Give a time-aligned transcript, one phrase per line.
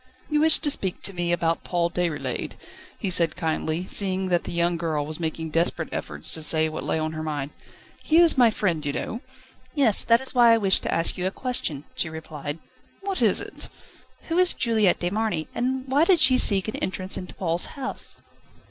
[0.31, 2.53] "You wished to speak to me about Paul Déroulède,"
[2.97, 6.83] he said kindly, seeing that the young girl was making desperate efforts to say what
[6.83, 7.51] lay on her mind.
[8.03, 9.21] "He is my friend, you know."
[9.75, 12.57] "Yes; that is why I wished to ask you a question," she replied.
[13.01, 13.69] "What is it?"
[14.23, 18.17] "Who is Juliette de Marny, and why did she seek an entrance into Paul's house?"